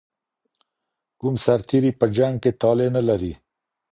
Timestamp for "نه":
2.95-3.01